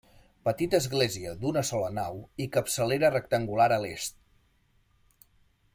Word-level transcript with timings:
Petita 0.47 0.77
església 0.83 1.33
d'una 1.43 1.63
sola 1.69 1.91
nau 1.99 2.17
i 2.45 2.49
capçalera 2.57 3.13
rectangular 3.17 3.69
a 3.77 3.79
l'est. 3.87 4.19